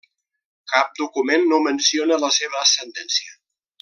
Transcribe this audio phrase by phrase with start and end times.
[0.71, 3.37] Cap document no menciona la seva ascendència.